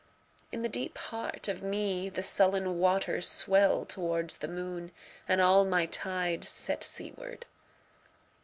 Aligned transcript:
In 0.51 0.63
the 0.63 0.67
deep 0.67 0.97
heart 0.97 1.47
of 1.47 1.59
meThe 1.59 2.23
sullen 2.23 2.79
waters 2.79 3.27
swell 3.29 3.85
towards 3.85 4.37
the 4.39 4.47
moon, 4.47 4.91
And 5.27 5.39
all 5.39 5.63
my 5.63 5.85
tides 5.85 6.49
set 6.49 6.83
seaward. 6.83 7.45